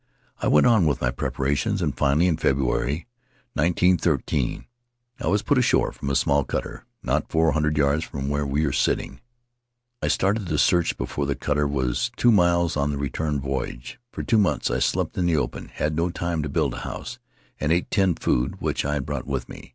I 0.39 0.47
went 0.47 0.65
on 0.65 0.87
with 0.87 0.99
my 0.99 1.11
preparations, 1.11 1.79
and 1.79 1.95
finally, 1.95 2.25
in 2.25 2.35
February, 2.37 3.05
nineteen 3.55 3.99
thirteen, 3.99 4.65
I 5.19 5.27
was 5.27 5.43
put 5.43 5.59
ashore 5.59 5.91
from 5.91 6.09
a 6.09 6.15
small 6.15 6.43
cutter, 6.43 6.85
not 7.03 7.31
four 7.31 7.51
hundred 7.51 7.77
yards 7.77 8.03
from 8.03 8.27
where 8.27 8.43
we 8.47 8.65
are 8.65 8.71
sitting. 8.71 9.19
"I 10.01 10.07
started 10.07 10.47
the 10.47 10.57
search 10.57 10.97
before 10.97 11.27
the 11.27 11.35
cutter 11.35 11.67
was 11.67 12.09
two 12.17 12.31
miles 12.31 12.75
on 12.75 12.89
the 12.89 12.97
return 12.97 13.39
voyage. 13.39 13.99
For 14.11 14.23
two 14.23 14.39
months 14.39 14.71
I 14.71 14.79
slept 14.79 15.19
in 15.19 15.27
the 15.27 15.37
open— 15.37 15.67
had 15.75 15.95
no 15.95 16.09
time 16.09 16.41
to 16.41 16.49
build 16.49 16.73
a 16.73 16.77
house— 16.79 17.19
and 17.59 17.71
ate 17.71 17.91
tinned 17.91 18.19
food 18.21 18.59
which 18.59 18.83
I 18.83 18.95
had 18.95 19.05
brought 19.05 19.27
with 19.27 19.47
me. 19.47 19.69